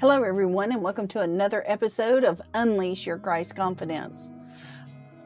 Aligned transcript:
Hello, 0.00 0.22
everyone, 0.22 0.72
and 0.72 0.82
welcome 0.82 1.06
to 1.08 1.20
another 1.20 1.62
episode 1.66 2.24
of 2.24 2.40
Unleash 2.54 3.06
Your 3.06 3.18
Christ 3.18 3.54
Confidence. 3.54 4.32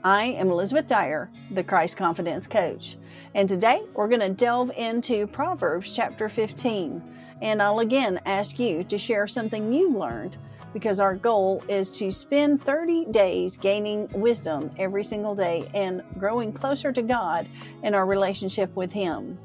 I 0.02 0.24
am 0.24 0.50
Elizabeth 0.50 0.88
Dyer, 0.88 1.30
the 1.52 1.62
Christ 1.62 1.96
Confidence 1.96 2.48
Coach, 2.48 2.96
and 3.36 3.48
today 3.48 3.82
we're 3.94 4.08
going 4.08 4.20
to 4.20 4.30
delve 4.30 4.72
into 4.76 5.28
Proverbs 5.28 5.94
chapter 5.94 6.28
15. 6.28 7.00
And 7.40 7.62
I'll 7.62 7.78
again 7.78 8.20
ask 8.26 8.58
you 8.58 8.82
to 8.82 8.98
share 8.98 9.28
something 9.28 9.72
you've 9.72 9.94
learned 9.94 10.38
because 10.72 10.98
our 10.98 11.14
goal 11.14 11.62
is 11.68 11.96
to 11.98 12.10
spend 12.10 12.60
30 12.64 13.06
days 13.12 13.56
gaining 13.56 14.08
wisdom 14.08 14.72
every 14.76 15.04
single 15.04 15.36
day 15.36 15.70
and 15.72 16.02
growing 16.18 16.52
closer 16.52 16.90
to 16.90 17.02
God 17.02 17.48
in 17.84 17.94
our 17.94 18.06
relationship 18.06 18.74
with 18.74 18.92
Him. 18.92 19.38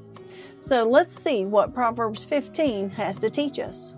So 0.60 0.90
let's 0.90 1.14
see 1.14 1.46
what 1.46 1.72
Proverbs 1.72 2.24
15 2.24 2.90
has 2.90 3.18
to 3.18 3.30
teach 3.30 3.60
us. 3.60 3.96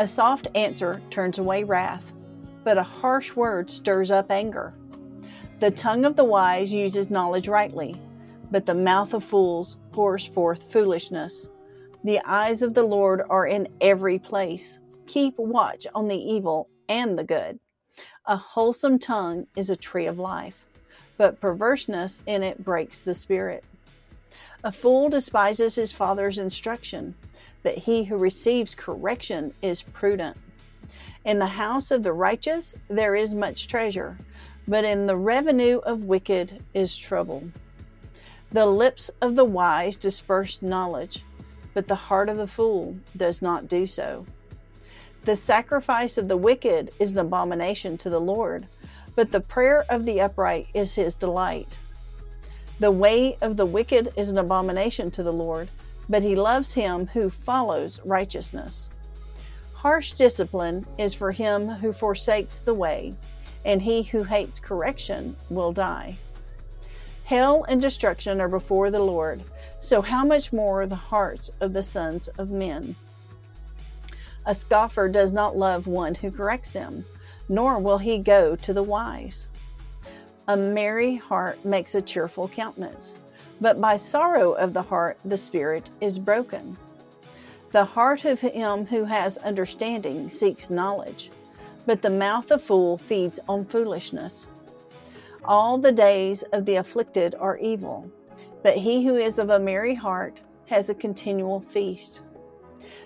A 0.00 0.06
soft 0.06 0.48
answer 0.54 1.02
turns 1.10 1.38
away 1.38 1.62
wrath, 1.62 2.14
but 2.64 2.78
a 2.78 2.82
harsh 2.82 3.36
word 3.36 3.68
stirs 3.68 4.10
up 4.10 4.30
anger. 4.30 4.72
The 5.58 5.70
tongue 5.70 6.06
of 6.06 6.16
the 6.16 6.24
wise 6.24 6.72
uses 6.72 7.10
knowledge 7.10 7.48
rightly, 7.48 8.00
but 8.50 8.64
the 8.64 8.74
mouth 8.74 9.12
of 9.12 9.22
fools 9.22 9.76
pours 9.92 10.26
forth 10.26 10.72
foolishness. 10.72 11.48
The 12.02 12.18
eyes 12.24 12.62
of 12.62 12.72
the 12.72 12.82
Lord 12.82 13.20
are 13.28 13.46
in 13.46 13.68
every 13.82 14.18
place. 14.18 14.80
Keep 15.06 15.34
watch 15.36 15.86
on 15.94 16.08
the 16.08 16.16
evil 16.16 16.70
and 16.88 17.18
the 17.18 17.24
good. 17.24 17.60
A 18.24 18.38
wholesome 18.38 18.98
tongue 18.98 19.48
is 19.54 19.68
a 19.68 19.76
tree 19.76 20.06
of 20.06 20.18
life, 20.18 20.66
but 21.18 21.40
perverseness 21.40 22.22
in 22.24 22.42
it 22.42 22.64
breaks 22.64 23.02
the 23.02 23.14
spirit. 23.14 23.64
A 24.62 24.72
fool 24.72 25.08
despises 25.08 25.74
his 25.74 25.92
father's 25.92 26.38
instruction, 26.38 27.14
but 27.62 27.78
he 27.78 28.04
who 28.04 28.16
receives 28.16 28.74
correction 28.74 29.54
is 29.62 29.82
prudent. 29.82 30.36
In 31.24 31.38
the 31.38 31.46
house 31.46 31.90
of 31.90 32.02
the 32.02 32.12
righteous 32.12 32.74
there 32.88 33.14
is 33.14 33.34
much 33.34 33.66
treasure, 33.66 34.18
but 34.66 34.84
in 34.84 35.06
the 35.06 35.16
revenue 35.16 35.78
of 35.78 36.04
wicked 36.04 36.62
is 36.74 36.96
trouble. 36.96 37.44
The 38.52 38.66
lips 38.66 39.10
of 39.20 39.36
the 39.36 39.44
wise 39.44 39.96
disperse 39.96 40.62
knowledge, 40.62 41.24
but 41.74 41.88
the 41.88 41.94
heart 41.94 42.28
of 42.28 42.36
the 42.36 42.46
fool 42.46 42.96
does 43.16 43.40
not 43.40 43.68
do 43.68 43.86
so. 43.86 44.26
The 45.24 45.36
sacrifice 45.36 46.16
of 46.16 46.28
the 46.28 46.36
wicked 46.36 46.90
is 46.98 47.12
an 47.12 47.18
abomination 47.18 47.98
to 47.98 48.10
the 48.10 48.20
Lord, 48.20 48.66
but 49.14 49.30
the 49.30 49.40
prayer 49.40 49.84
of 49.90 50.06
the 50.06 50.20
upright 50.20 50.68
is 50.72 50.94
his 50.94 51.14
delight. 51.14 51.78
The 52.80 52.90
way 52.90 53.36
of 53.42 53.58
the 53.58 53.66
wicked 53.66 54.14
is 54.16 54.30
an 54.30 54.38
abomination 54.38 55.10
to 55.10 55.22
the 55.22 55.34
Lord, 55.34 55.70
but 56.08 56.22
he 56.22 56.34
loves 56.34 56.72
him 56.72 57.08
who 57.08 57.28
follows 57.28 58.00
righteousness. 58.06 58.88
Harsh 59.74 60.14
discipline 60.14 60.86
is 60.96 61.12
for 61.12 61.30
him 61.30 61.68
who 61.68 61.92
forsakes 61.92 62.58
the 62.58 62.72
way, 62.72 63.14
and 63.66 63.82
he 63.82 64.02
who 64.02 64.22
hates 64.22 64.58
correction 64.58 65.36
will 65.50 65.72
die. 65.72 66.16
Hell 67.24 67.66
and 67.68 67.82
destruction 67.82 68.40
are 68.40 68.48
before 68.48 68.90
the 68.90 68.98
Lord, 68.98 69.44
so 69.78 70.00
how 70.00 70.24
much 70.24 70.50
more 70.50 70.86
the 70.86 70.96
hearts 70.96 71.50
of 71.60 71.74
the 71.74 71.82
sons 71.82 72.28
of 72.38 72.48
men? 72.48 72.96
A 74.46 74.54
scoffer 74.54 75.06
does 75.06 75.32
not 75.32 75.54
love 75.54 75.86
one 75.86 76.14
who 76.14 76.30
corrects 76.30 76.72
him, 76.72 77.04
nor 77.46 77.78
will 77.78 77.98
he 77.98 78.16
go 78.16 78.56
to 78.56 78.72
the 78.72 78.82
wise. 78.82 79.48
A 80.50 80.56
merry 80.56 81.14
heart 81.14 81.64
makes 81.64 81.94
a 81.94 82.02
cheerful 82.02 82.48
countenance, 82.48 83.14
but 83.60 83.80
by 83.80 83.96
sorrow 83.96 84.50
of 84.54 84.74
the 84.74 84.82
heart 84.82 85.16
the 85.24 85.36
spirit 85.36 85.92
is 86.00 86.18
broken. 86.18 86.76
The 87.70 87.84
heart 87.84 88.24
of 88.24 88.40
him 88.40 88.86
who 88.86 89.04
has 89.04 89.38
understanding 89.38 90.28
seeks 90.28 90.68
knowledge, 90.68 91.30
but 91.86 92.02
the 92.02 92.10
mouth 92.10 92.50
of 92.50 92.64
fool 92.64 92.98
feeds 92.98 93.38
on 93.48 93.64
foolishness. 93.64 94.48
All 95.44 95.78
the 95.78 95.92
days 95.92 96.42
of 96.52 96.66
the 96.66 96.74
afflicted 96.74 97.36
are 97.36 97.58
evil, 97.58 98.10
but 98.64 98.76
he 98.76 99.06
who 99.06 99.14
is 99.14 99.38
of 99.38 99.50
a 99.50 99.60
merry 99.60 99.94
heart 99.94 100.40
has 100.66 100.90
a 100.90 100.94
continual 100.96 101.60
feast. 101.60 102.22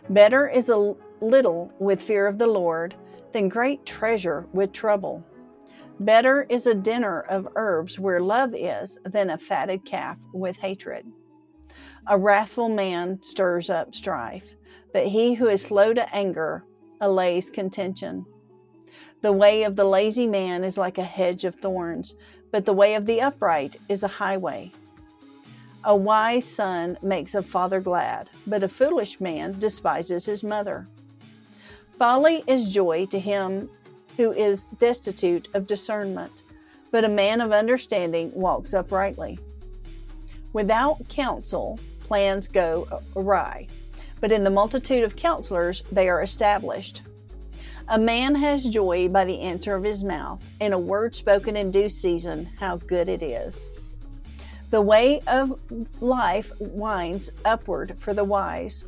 Better 0.08 0.48
is 0.48 0.70
a 0.70 0.94
little 1.20 1.70
with 1.78 2.00
fear 2.00 2.26
of 2.26 2.38
the 2.38 2.46
Lord 2.46 2.94
than 3.32 3.50
great 3.50 3.84
treasure 3.84 4.46
with 4.54 4.72
trouble. 4.72 5.22
Better 6.00 6.44
is 6.48 6.66
a 6.66 6.74
dinner 6.74 7.20
of 7.20 7.48
herbs 7.54 7.98
where 7.98 8.20
love 8.20 8.52
is 8.54 8.98
than 9.04 9.30
a 9.30 9.38
fatted 9.38 9.84
calf 9.84 10.18
with 10.32 10.58
hatred. 10.58 11.06
A 12.06 12.18
wrathful 12.18 12.68
man 12.68 13.22
stirs 13.22 13.70
up 13.70 13.94
strife, 13.94 14.56
but 14.92 15.06
he 15.06 15.34
who 15.34 15.46
is 15.46 15.62
slow 15.62 15.94
to 15.94 16.14
anger 16.14 16.64
allays 17.00 17.48
contention. 17.48 18.26
The 19.22 19.32
way 19.32 19.62
of 19.62 19.76
the 19.76 19.84
lazy 19.84 20.26
man 20.26 20.64
is 20.64 20.76
like 20.76 20.98
a 20.98 21.04
hedge 21.04 21.44
of 21.44 21.54
thorns, 21.54 22.14
but 22.50 22.64
the 22.64 22.72
way 22.72 22.94
of 22.94 23.06
the 23.06 23.20
upright 23.20 23.76
is 23.88 24.02
a 24.02 24.08
highway. 24.08 24.72
A 25.84 25.96
wise 25.96 26.44
son 26.44 26.98
makes 27.02 27.34
a 27.34 27.42
father 27.42 27.80
glad, 27.80 28.30
but 28.46 28.62
a 28.62 28.68
foolish 28.68 29.20
man 29.20 29.58
despises 29.58 30.26
his 30.26 30.42
mother. 30.42 30.88
Folly 31.96 32.42
is 32.46 32.72
joy 32.72 33.06
to 33.06 33.18
him 33.18 33.70
who 34.16 34.32
is 34.32 34.66
destitute 34.78 35.48
of 35.54 35.66
discernment, 35.66 36.42
but 36.90 37.04
a 37.04 37.08
man 37.08 37.40
of 37.40 37.52
understanding 37.52 38.30
walks 38.34 38.74
uprightly. 38.74 39.38
Without 40.52 41.08
counsel, 41.08 41.78
plans 42.00 42.46
go 42.46 43.02
awry, 43.16 43.66
but 44.20 44.30
in 44.30 44.44
the 44.44 44.50
multitude 44.50 45.02
of 45.02 45.16
counselors 45.16 45.82
they 45.90 46.08
are 46.08 46.22
established. 46.22 47.02
A 47.88 47.98
man 47.98 48.34
has 48.36 48.68
joy 48.68 49.08
by 49.08 49.24
the 49.24 49.40
answer 49.40 49.74
of 49.74 49.84
his 49.84 50.04
mouth, 50.04 50.40
and 50.60 50.72
a 50.72 50.78
word 50.78 51.14
spoken 51.14 51.56
in 51.56 51.70
due 51.70 51.88
season, 51.88 52.50
how 52.58 52.76
good 52.76 53.08
it 53.08 53.22
is. 53.22 53.68
The 54.70 54.80
way 54.80 55.20
of 55.26 55.58
life 56.00 56.50
winds 56.58 57.30
upward 57.44 57.96
for 57.98 58.14
the 58.14 58.24
wise, 58.24 58.84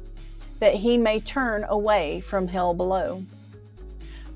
that 0.61 0.75
he 0.75 0.97
may 0.97 1.21
turn 1.21 1.65
away 1.69 2.21
from 2.21 2.49
hell 2.49 2.73
below. 2.73 3.25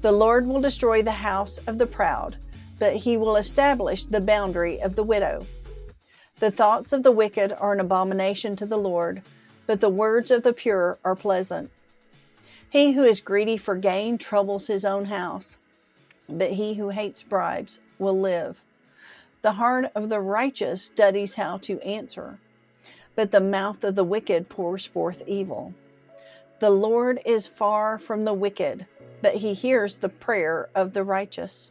The 0.00 0.12
Lord 0.12 0.46
will 0.46 0.62
destroy 0.62 1.02
the 1.02 1.10
house 1.10 1.58
of 1.66 1.76
the 1.76 1.86
proud, 1.86 2.36
but 2.78 2.96
he 2.96 3.18
will 3.18 3.36
establish 3.36 4.06
the 4.06 4.20
boundary 4.20 4.80
of 4.80 4.94
the 4.94 5.02
widow. 5.02 5.46
The 6.38 6.50
thoughts 6.50 6.94
of 6.94 7.02
the 7.02 7.12
wicked 7.12 7.52
are 7.52 7.74
an 7.74 7.80
abomination 7.80 8.56
to 8.56 8.66
the 8.66 8.78
Lord, 8.78 9.22
but 9.66 9.80
the 9.80 9.90
words 9.90 10.30
of 10.30 10.42
the 10.42 10.54
pure 10.54 10.98
are 11.04 11.14
pleasant. 11.14 11.70
He 12.70 12.92
who 12.92 13.04
is 13.04 13.20
greedy 13.20 13.58
for 13.58 13.74
gain 13.74 14.16
troubles 14.16 14.68
his 14.68 14.86
own 14.86 15.06
house, 15.06 15.58
but 16.30 16.52
he 16.52 16.74
who 16.74 16.88
hates 16.88 17.22
bribes 17.22 17.78
will 17.98 18.18
live. 18.18 18.62
The 19.42 19.52
heart 19.52 19.92
of 19.94 20.08
the 20.08 20.20
righteous 20.20 20.80
studies 20.80 21.34
how 21.34 21.58
to 21.58 21.78
answer, 21.82 22.38
but 23.14 23.32
the 23.32 23.40
mouth 23.40 23.84
of 23.84 23.96
the 23.96 24.04
wicked 24.04 24.48
pours 24.48 24.86
forth 24.86 25.22
evil. 25.26 25.74
The 26.60 26.70
Lord 26.70 27.20
is 27.26 27.46
far 27.46 27.98
from 27.98 28.24
the 28.24 28.34
wicked, 28.34 28.86
but 29.22 29.36
he 29.36 29.54
hears 29.54 29.96
the 29.96 30.08
prayer 30.08 30.68
of 30.74 30.92
the 30.92 31.04
righteous. 31.04 31.70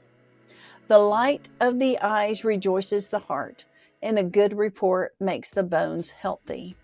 The 0.88 1.00
light 1.00 1.50
of 1.60 1.80
the 1.80 2.00
eyes 2.00 2.44
rejoices 2.44 3.10
the 3.10 3.20
heart, 3.20 3.66
and 4.02 4.18
a 4.18 4.24
good 4.24 4.58
report 4.58 5.14
makes 5.20 5.50
the 5.50 5.64
bones 5.64 6.12
healthy. 6.12 6.76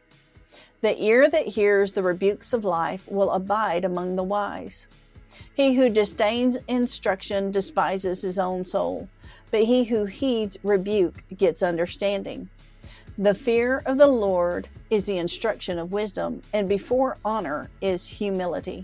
The 0.81 1.01
ear 1.03 1.29
that 1.29 1.47
hears 1.47 1.93
the 1.93 2.03
rebukes 2.03 2.53
of 2.53 2.63
life 2.63 3.07
will 3.09 3.31
abide 3.31 3.83
among 3.83 4.15
the 4.15 4.23
wise. 4.23 4.87
He 5.53 5.73
who 5.73 5.89
disdains 5.89 6.57
instruction 6.67 7.49
despises 7.51 8.21
his 8.21 8.37
own 8.37 8.63
soul, 8.63 9.09
but 9.51 9.63
he 9.63 9.85
who 9.85 10.05
heeds 10.05 10.57
rebuke 10.63 11.23
gets 11.35 11.63
understanding. 11.63 12.49
The 13.17 13.33
fear 13.33 13.81
of 13.85 13.97
the 13.97 14.07
Lord 14.07 14.67
is 14.89 15.05
the 15.05 15.17
instruction 15.17 15.79
of 15.79 15.91
wisdom, 15.91 16.41
and 16.53 16.69
before 16.69 17.17
honor 17.23 17.69
is 17.81 18.07
humility. 18.07 18.83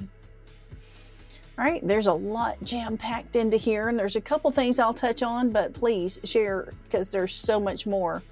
All 1.57 1.65
right, 1.65 1.85
there's 1.85 2.07
a 2.07 2.13
lot 2.13 2.63
jam 2.63 2.97
packed 2.97 3.35
into 3.35 3.57
here, 3.57 3.89
and 3.89 3.99
there's 3.99 4.15
a 4.15 4.21
couple 4.21 4.49
things 4.51 4.79
I'll 4.79 4.93
touch 4.93 5.21
on, 5.21 5.51
but 5.51 5.73
please 5.73 6.19
share 6.23 6.73
because 6.83 7.11
there's 7.11 7.33
so 7.33 7.59
much 7.59 7.85
more. 7.85 8.23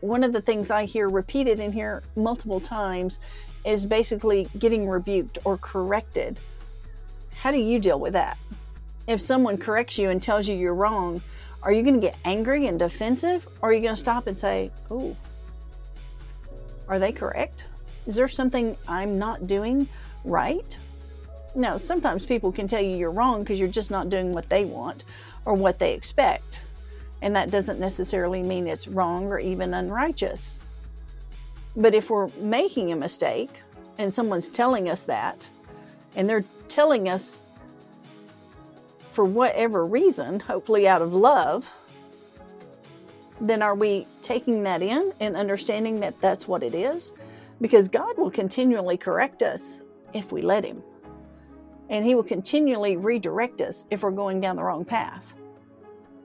One 0.00 0.22
of 0.22 0.32
the 0.32 0.42
things 0.42 0.70
I 0.70 0.84
hear 0.84 1.08
repeated 1.08 1.60
in 1.60 1.72
here 1.72 2.02
multiple 2.14 2.60
times 2.60 3.20
is 3.64 3.86
basically 3.86 4.48
getting 4.58 4.86
rebuked 4.86 5.38
or 5.44 5.56
corrected. 5.56 6.40
How 7.32 7.50
do 7.50 7.58
you 7.58 7.78
deal 7.78 7.98
with 7.98 8.12
that? 8.12 8.36
If 9.06 9.20
someone 9.20 9.56
corrects 9.56 9.98
you 9.98 10.10
and 10.10 10.22
tells 10.22 10.46
you 10.46 10.56
you're 10.56 10.74
wrong, 10.74 11.22
are 11.62 11.72
you 11.72 11.82
going 11.82 11.94
to 11.94 12.00
get 12.00 12.16
angry 12.24 12.66
and 12.66 12.78
defensive? 12.78 13.48
Or 13.62 13.70
are 13.70 13.72
you 13.72 13.80
going 13.80 13.94
to 13.94 14.00
stop 14.00 14.26
and 14.26 14.38
say, 14.38 14.70
Oh, 14.90 15.16
are 16.88 16.98
they 16.98 17.12
correct? 17.12 17.66
Is 18.06 18.14
there 18.14 18.28
something 18.28 18.76
I'm 18.86 19.18
not 19.18 19.46
doing 19.46 19.88
right? 20.24 20.78
Now, 21.54 21.76
sometimes 21.76 22.26
people 22.26 22.50
can 22.50 22.66
tell 22.66 22.82
you 22.82 22.96
you're 22.96 23.12
wrong 23.12 23.42
because 23.42 23.60
you're 23.60 23.68
just 23.68 23.90
not 23.90 24.10
doing 24.10 24.32
what 24.32 24.48
they 24.48 24.64
want 24.64 25.04
or 25.44 25.54
what 25.54 25.78
they 25.78 25.94
expect. 25.94 26.62
And 27.22 27.34
that 27.36 27.50
doesn't 27.50 27.78
necessarily 27.78 28.42
mean 28.42 28.66
it's 28.66 28.88
wrong 28.88 29.26
or 29.26 29.38
even 29.38 29.72
unrighteous. 29.72 30.58
But 31.76 31.94
if 31.94 32.10
we're 32.10 32.28
making 32.38 32.92
a 32.92 32.96
mistake 32.96 33.62
and 33.98 34.12
someone's 34.12 34.50
telling 34.50 34.88
us 34.88 35.04
that, 35.04 35.48
and 36.16 36.28
they're 36.28 36.44
telling 36.68 37.08
us 37.08 37.40
for 39.12 39.24
whatever 39.24 39.86
reason, 39.86 40.40
hopefully 40.40 40.88
out 40.88 41.02
of 41.02 41.14
love, 41.14 41.72
then 43.40 43.62
are 43.62 43.74
we 43.74 44.06
taking 44.20 44.62
that 44.64 44.82
in 44.82 45.12
and 45.20 45.36
understanding 45.36 46.00
that 46.00 46.20
that's 46.20 46.48
what 46.48 46.62
it 46.62 46.74
is? 46.74 47.12
Because 47.60 47.88
God 47.88 48.18
will 48.18 48.30
continually 48.30 48.96
correct 48.96 49.42
us 49.42 49.82
if 50.12 50.32
we 50.32 50.42
let 50.42 50.64
Him. 50.64 50.82
And 51.90 52.04
He 52.04 52.14
will 52.14 52.24
continually 52.24 52.96
redirect 52.96 53.60
us 53.60 53.84
if 53.90 54.02
we're 54.02 54.10
going 54.10 54.40
down 54.40 54.56
the 54.56 54.64
wrong 54.64 54.84
path, 54.84 55.34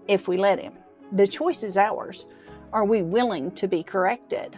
if 0.07 0.27
we 0.27 0.37
let 0.37 0.59
Him. 0.59 0.73
The 1.11 1.27
choice 1.27 1.63
is 1.63 1.77
ours. 1.77 2.27
Are 2.71 2.85
we 2.85 3.01
willing 3.01 3.51
to 3.51 3.67
be 3.67 3.83
corrected? 3.83 4.57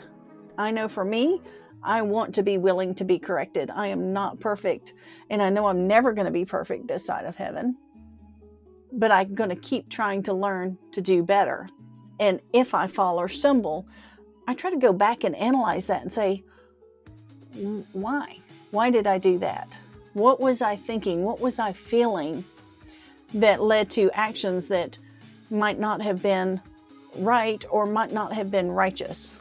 I 0.58 0.72
know 0.72 0.88
for 0.88 1.06
me, 1.06 1.42
I 1.84 2.02
want 2.02 2.36
to 2.36 2.44
be 2.44 2.58
willing 2.58 2.94
to 2.96 3.04
be 3.04 3.18
corrected. 3.18 3.72
I 3.72 3.88
am 3.88 4.14
not 4.14 4.40
perfect, 4.40 4.94
and 5.30 5.42
I 5.42 5.50
know 5.50 5.68
I'm 5.68 5.88
never 5.88 6.14
going 6.14 6.26
to 6.26 6.32
be 6.32 6.46
perfect 6.46 6.88
this 6.88 7.06
side 7.06 7.26
of 7.26 7.36
heaven, 7.36 7.78
but 8.92 9.12
I'm 9.12 9.34
going 9.34 9.50
to 9.50 9.56
keep 9.56 9.90
trying 9.90 10.22
to 10.24 10.34
learn 10.34 10.78
to 10.92 11.02
do 11.02 11.24
better. 11.24 11.68
And 12.20 12.40
if 12.54 12.76
I 12.76 12.86
fall 12.86 13.20
or 13.20 13.28
stumble, 13.28 13.88
I 14.48 14.54
try 14.54 14.70
to 14.70 14.78
go 14.78 14.94
back 14.94 15.24
and 15.24 15.36
analyze 15.36 15.88
that 15.88 16.02
and 16.02 16.12
say, 16.12 16.44
why? 17.94 18.38
Why 18.70 18.92
did 18.92 19.08
I 19.08 19.18
do 19.18 19.40
that? 19.40 19.78
What 20.14 20.40
was 20.40 20.62
I 20.62 20.76
thinking? 20.76 21.24
What 21.24 21.40
was 21.40 21.60
I 21.60 21.74
feeling 21.74 22.44
that 23.34 23.62
led 23.62 23.90
to 23.92 24.12
actions 24.14 24.68
that 24.68 24.98
might 25.50 25.80
not 25.80 26.02
have 26.02 26.22
been 26.22 26.62
right 27.16 27.64
or 27.70 27.86
might 27.86 28.12
not 28.12 28.34
have 28.34 28.52
been 28.52 28.72
righteous? 28.72 29.40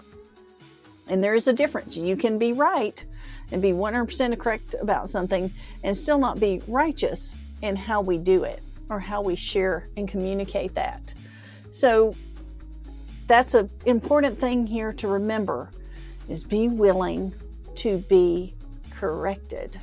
And 1.09 1.25
there 1.25 1.35
is 1.35 1.49
a 1.49 1.53
difference. 1.53 1.97
You 1.97 2.17
can 2.17 2.39
be 2.39 2.53
right 2.53 3.05
and 3.51 3.61
be 3.61 3.73
100% 3.73 4.39
correct 4.39 4.77
about 4.81 5.09
something 5.09 5.53
and 5.83 5.97
still 5.97 6.19
not 6.19 6.39
be 6.39 6.63
righteous 6.69 7.37
in 7.63 7.75
how 7.75 8.01
we 8.01 8.17
do 8.17 8.45
it 8.45 8.63
or 8.89 9.01
how 9.01 9.21
we 9.21 9.35
share 9.35 9.89
and 9.97 10.07
communicate 10.07 10.75
that. 10.77 11.15
So 11.71 12.15
that's 13.27 13.55
an 13.55 13.71
important 13.87 14.39
thing 14.39 14.67
here 14.67 14.93
to 14.95 15.09
remember 15.09 15.71
is 16.29 16.45
be 16.45 16.69
willing 16.69 17.35
to 17.77 17.99
be 18.09 18.55
corrected. 18.91 19.81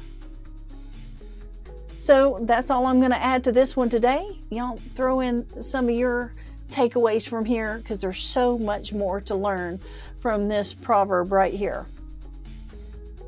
So 1.97 2.37
that's 2.43 2.69
all 2.69 2.85
I'm 2.85 2.99
going 2.99 3.11
to 3.11 3.21
add 3.21 3.43
to 3.45 3.51
this 3.51 3.75
one 3.75 3.89
today. 3.89 4.37
Y'all 4.51 4.79
throw 4.93 5.19
in 5.19 5.63
some 5.63 5.89
of 5.89 5.95
your 5.95 6.31
takeaways 6.69 7.27
from 7.27 7.43
here 7.43 7.79
because 7.79 7.99
there's 7.99 8.19
so 8.19 8.55
much 8.55 8.93
more 8.93 9.19
to 9.21 9.33
learn 9.33 9.79
from 10.19 10.45
this 10.45 10.75
proverb 10.75 11.31
right 11.31 11.53
here. 11.53 11.87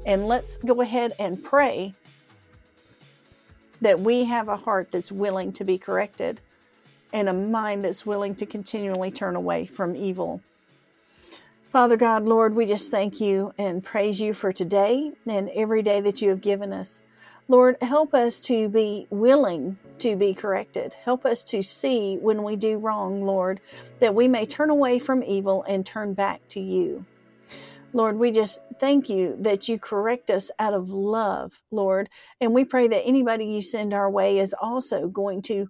And 0.05 0.27
let's 0.27 0.57
go 0.57 0.81
ahead 0.81 1.13
and 1.17 1.43
pray 1.43 1.95
that 3.81 3.99
we 3.99 4.25
have 4.25 4.47
a 4.47 4.57
heart 4.57 4.91
that's 4.91 5.11
willing 5.11 5.51
to 5.53 5.63
be 5.63 5.79
corrected 5.79 6.39
and 7.11 7.27
a 7.27 7.33
mind 7.33 7.83
that's 7.83 8.05
willing 8.05 8.35
to 8.35 8.45
continually 8.45 9.09
turn 9.09 9.35
away 9.35 9.65
from 9.65 9.95
evil. 9.95 10.41
Father 11.71 11.97
God, 11.97 12.25
Lord, 12.25 12.55
we 12.55 12.67
just 12.67 12.91
thank 12.91 13.19
you 13.19 13.51
and 13.57 13.83
praise 13.83 14.21
you 14.21 14.33
for 14.33 14.53
today 14.53 15.11
and 15.25 15.49
every 15.49 15.81
day 15.81 16.01
that 16.01 16.21
you 16.21 16.29
have 16.29 16.41
given 16.41 16.71
us. 16.71 17.01
Lord, 17.49 17.77
help 17.81 18.13
us 18.13 18.39
to 18.41 18.69
be 18.69 19.07
willing 19.09 19.79
to 19.97 20.15
be 20.15 20.35
corrected. 20.35 20.93
Help 21.03 21.25
us 21.25 21.43
to 21.45 21.63
see 21.63 22.15
when 22.15 22.43
we 22.43 22.55
do 22.55 22.77
wrong, 22.77 23.23
Lord, 23.23 23.59
that 23.99 24.13
we 24.13 24.27
may 24.27 24.45
turn 24.45 24.69
away 24.69 24.99
from 24.99 25.23
evil 25.23 25.63
and 25.63 25.83
turn 25.83 26.13
back 26.13 26.41
to 26.49 26.59
you. 26.59 27.05
Lord, 27.91 28.19
we 28.19 28.29
just 28.29 28.59
thank 28.79 29.09
you 29.09 29.35
that 29.39 29.67
you 29.67 29.79
correct 29.79 30.29
us 30.29 30.51
out 30.59 30.75
of 30.75 30.91
love, 30.91 31.63
Lord. 31.71 32.07
And 32.39 32.53
we 32.53 32.63
pray 32.63 32.87
that 32.87 33.03
anybody 33.03 33.45
you 33.45 33.63
send 33.63 33.95
our 33.95 34.11
way 34.11 34.37
is 34.37 34.53
also 34.61 35.07
going 35.07 35.41
to 35.43 35.69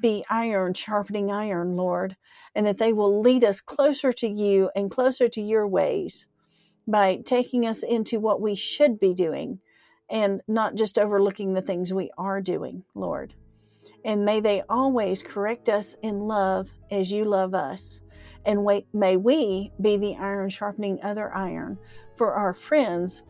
be 0.00 0.24
iron 0.28 0.74
sharpening 0.74 1.30
iron, 1.30 1.76
Lord, 1.76 2.16
and 2.52 2.66
that 2.66 2.78
they 2.78 2.92
will 2.92 3.20
lead 3.20 3.44
us 3.44 3.60
closer 3.60 4.12
to 4.14 4.28
you 4.28 4.70
and 4.74 4.90
closer 4.90 5.28
to 5.28 5.40
your 5.40 5.68
ways 5.68 6.26
by 6.88 7.20
taking 7.24 7.64
us 7.64 7.84
into 7.84 8.18
what 8.18 8.40
we 8.40 8.56
should 8.56 8.98
be 8.98 9.14
doing 9.14 9.60
and 10.12 10.42
not 10.46 10.76
just 10.76 10.98
overlooking 10.98 11.54
the 11.54 11.62
things 11.62 11.92
we 11.92 12.10
are 12.18 12.40
doing, 12.40 12.84
Lord. 12.94 13.34
And 14.04 14.24
may 14.24 14.40
they 14.40 14.62
always 14.68 15.22
correct 15.22 15.68
us 15.68 15.96
in 16.02 16.20
love 16.20 16.70
as 16.90 17.10
you 17.10 17.24
love 17.24 17.54
us. 17.54 18.02
And 18.44 18.66
may 18.92 19.16
we 19.16 19.72
be 19.80 19.96
the 19.96 20.16
iron 20.16 20.50
sharpening 20.50 21.00
other 21.02 21.32
iron 21.32 21.78
for 22.14 22.34
our 22.34 22.52
friends 22.52 23.22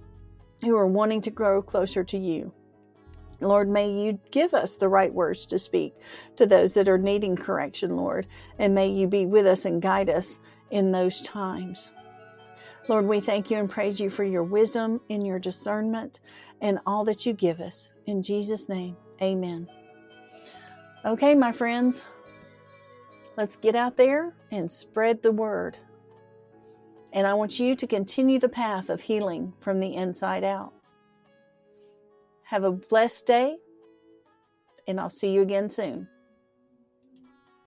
who 0.62 0.76
are 0.76 0.86
wanting 0.86 1.20
to 1.20 1.30
grow 1.30 1.62
closer 1.62 2.02
to 2.04 2.18
you. 2.18 2.52
Lord, 3.40 3.68
may 3.68 3.90
you 3.90 4.18
give 4.30 4.54
us 4.54 4.76
the 4.76 4.88
right 4.88 5.12
words 5.12 5.46
to 5.46 5.58
speak 5.58 5.94
to 6.36 6.46
those 6.46 6.74
that 6.74 6.88
are 6.88 6.98
needing 6.98 7.36
correction, 7.36 7.96
Lord, 7.96 8.26
and 8.58 8.74
may 8.74 8.88
you 8.88 9.06
be 9.06 9.26
with 9.26 9.46
us 9.46 9.64
and 9.64 9.82
guide 9.82 10.08
us 10.08 10.40
in 10.70 10.92
those 10.92 11.22
times. 11.22 11.92
Lord, 12.88 13.06
we 13.06 13.20
thank 13.20 13.50
you 13.50 13.58
and 13.58 13.70
praise 13.70 14.00
you 14.00 14.10
for 14.10 14.24
your 14.24 14.42
wisdom 14.42 15.00
and 15.08 15.24
your 15.26 15.38
discernment 15.38 16.20
and 16.60 16.80
all 16.84 17.04
that 17.04 17.24
you 17.24 17.32
give 17.32 17.60
us. 17.60 17.92
In 18.06 18.22
Jesus' 18.22 18.68
name, 18.68 18.96
amen. 19.20 19.68
Okay, 21.04 21.34
my 21.34 21.52
friends, 21.52 22.06
let's 23.36 23.56
get 23.56 23.76
out 23.76 23.96
there 23.96 24.34
and 24.50 24.70
spread 24.70 25.22
the 25.22 25.32
word. 25.32 25.78
And 27.12 27.26
I 27.26 27.34
want 27.34 27.60
you 27.60 27.74
to 27.76 27.86
continue 27.86 28.38
the 28.38 28.48
path 28.48 28.88
of 28.90 29.02
healing 29.02 29.52
from 29.60 29.80
the 29.80 29.94
inside 29.94 30.44
out. 30.44 30.72
Have 32.44 32.64
a 32.64 32.72
blessed 32.72 33.26
day, 33.26 33.56
and 34.88 34.98
I'll 34.98 35.10
see 35.10 35.30
you 35.30 35.42
again 35.42 35.70
soon. 35.70 36.08